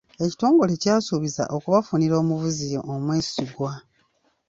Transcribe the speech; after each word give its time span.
Ekitongole 0.25 0.73
kyasuubiza 0.81 1.43
okubafunira 1.55 2.13
omuvuzi 2.21 2.67
omwesigwa. 2.93 3.71